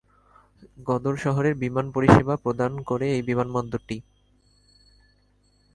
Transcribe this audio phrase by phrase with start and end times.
[0.87, 3.97] গদর শহরের বিমান পরিসেবা প্রদান করে এই বিমানবন্দরটি।